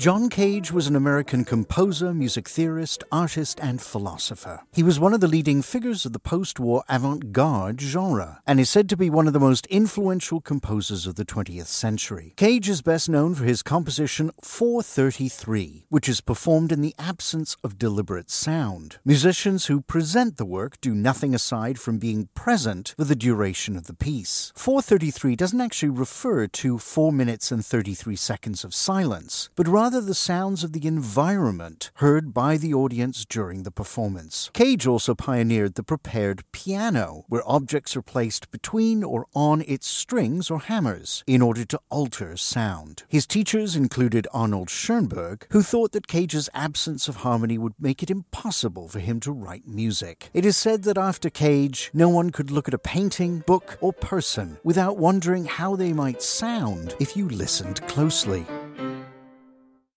John 0.00 0.30
Cage 0.30 0.72
was 0.72 0.86
an 0.86 0.96
American 0.96 1.44
composer, 1.44 2.14
music 2.14 2.48
theorist, 2.48 3.04
artist, 3.12 3.60
and 3.62 3.82
philosopher. 3.82 4.62
He 4.72 4.82
was 4.82 4.98
one 4.98 5.12
of 5.12 5.20
the 5.20 5.28
leading 5.28 5.60
figures 5.60 6.06
of 6.06 6.14
the 6.14 6.18
post 6.18 6.58
war 6.58 6.82
avant 6.88 7.32
garde 7.32 7.82
genre 7.82 8.40
and 8.46 8.58
is 8.58 8.70
said 8.70 8.88
to 8.88 8.96
be 8.96 9.10
one 9.10 9.26
of 9.26 9.34
the 9.34 9.38
most 9.38 9.66
influential 9.66 10.40
composers 10.40 11.06
of 11.06 11.16
the 11.16 11.26
20th 11.26 11.66
century. 11.66 12.32
Cage 12.38 12.66
is 12.66 12.80
best 12.80 13.10
known 13.10 13.34
for 13.34 13.44
his 13.44 13.62
composition 13.62 14.30
433, 14.42 15.84
which 15.90 16.08
is 16.08 16.22
performed 16.22 16.72
in 16.72 16.80
the 16.80 16.94
absence 16.98 17.58
of 17.62 17.76
deliberate 17.76 18.30
sound. 18.30 18.96
Musicians 19.04 19.66
who 19.66 19.82
present 19.82 20.38
the 20.38 20.46
work 20.46 20.80
do 20.80 20.94
nothing 20.94 21.34
aside 21.34 21.78
from 21.78 21.98
being 21.98 22.30
present 22.34 22.94
for 22.96 23.04
the 23.04 23.14
duration 23.14 23.76
of 23.76 23.86
the 23.86 23.92
piece. 23.92 24.50
433 24.56 25.36
doesn't 25.36 25.60
actually 25.60 25.90
refer 25.90 26.46
to 26.46 26.78
4 26.78 27.12
minutes 27.12 27.52
and 27.52 27.62
33 27.62 28.16
seconds 28.16 28.64
of 28.64 28.74
silence, 28.74 29.50
but 29.54 29.68
rather 29.68 29.89
the 29.98 30.14
sounds 30.14 30.62
of 30.62 30.74
the 30.74 30.86
environment 30.86 31.90
heard 31.94 32.34
by 32.34 32.58
the 32.58 32.74
audience 32.74 33.24
during 33.24 33.62
the 33.62 33.70
performance. 33.70 34.50
Cage 34.52 34.86
also 34.86 35.14
pioneered 35.14 35.74
the 35.74 35.82
prepared 35.82 36.44
piano, 36.52 37.24
where 37.28 37.42
objects 37.46 37.96
are 37.96 38.02
placed 38.02 38.50
between 38.50 39.02
or 39.02 39.26
on 39.34 39.64
its 39.66 39.86
strings 39.86 40.50
or 40.50 40.60
hammers 40.60 41.24
in 41.26 41.40
order 41.40 41.64
to 41.64 41.80
alter 41.88 42.36
sound. 42.36 43.04
His 43.08 43.26
teachers 43.26 43.74
included 43.74 44.28
Arnold 44.34 44.68
Schoenberg, 44.68 45.46
who 45.50 45.62
thought 45.62 45.92
that 45.92 46.06
Cage's 46.06 46.50
absence 46.52 47.08
of 47.08 47.16
harmony 47.16 47.56
would 47.56 47.74
make 47.80 48.02
it 48.02 48.10
impossible 48.10 48.88
for 48.88 48.98
him 48.98 49.18
to 49.20 49.32
write 49.32 49.66
music. 49.66 50.28
It 50.34 50.44
is 50.44 50.56
said 50.56 50.82
that 50.82 50.98
after 50.98 51.30
Cage, 51.30 51.90
no 51.94 52.10
one 52.10 52.30
could 52.30 52.50
look 52.50 52.68
at 52.68 52.74
a 52.74 52.78
painting, 52.78 53.38
book, 53.46 53.78
or 53.80 53.92
person 53.94 54.58
without 54.62 54.98
wondering 54.98 55.46
how 55.46 55.74
they 55.76 55.94
might 55.94 56.22
sound 56.22 56.94
if 57.00 57.16
you 57.16 57.28
listened 57.28 57.80
closely. 57.88 58.44